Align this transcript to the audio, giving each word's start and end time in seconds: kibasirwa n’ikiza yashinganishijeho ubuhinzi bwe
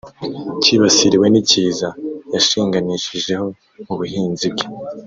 kibasirwa 0.61 1.25
n’ikiza 1.33 1.89
yashinganishijeho 2.33 3.47
ubuhinzi 3.91 4.45
bwe 4.53 4.65